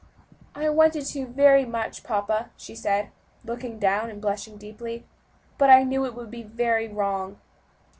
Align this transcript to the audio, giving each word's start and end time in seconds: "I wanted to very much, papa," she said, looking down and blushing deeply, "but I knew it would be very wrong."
"I 0.55 0.67
wanted 0.69 1.05
to 1.09 1.27
very 1.27 1.63
much, 1.63 2.03
papa," 2.03 2.49
she 2.57 2.73
said, 2.73 3.11
looking 3.45 3.77
down 3.77 4.09
and 4.09 4.19
blushing 4.19 4.57
deeply, 4.57 5.05
"but 5.59 5.69
I 5.69 5.83
knew 5.83 6.05
it 6.05 6.15
would 6.15 6.31
be 6.31 6.41
very 6.41 6.87
wrong." 6.87 7.39